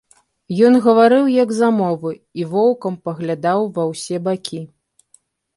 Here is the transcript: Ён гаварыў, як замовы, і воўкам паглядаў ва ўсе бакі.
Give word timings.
Ён 0.67 0.77
гаварыў, 0.85 1.25
як 1.43 1.53
замовы, 1.57 2.11
і 2.41 2.47
воўкам 2.53 2.93
паглядаў 3.09 3.59
ва 3.77 3.83
ўсе 3.93 4.15
бакі. 4.31 4.67